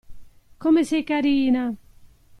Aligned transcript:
Come 0.57 0.83
sei 0.83 1.03
carina! 1.03 1.75